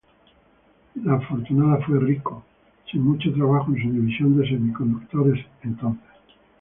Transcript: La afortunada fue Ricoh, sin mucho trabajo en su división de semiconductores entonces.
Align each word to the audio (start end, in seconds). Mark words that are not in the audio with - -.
La 1.03 1.13
afortunada 1.13 1.77
fue 1.85 1.99
Ricoh, 1.99 2.43
sin 2.91 3.03
mucho 3.03 3.31
trabajo 3.33 3.71
en 3.71 3.83
su 3.83 3.91
división 3.91 4.35
de 4.35 4.47
semiconductores 4.49 5.45
entonces. 5.61 6.09